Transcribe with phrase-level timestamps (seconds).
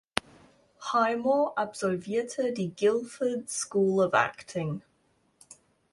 [0.79, 4.81] Highmore absolvierte die "Guildford School of Acting".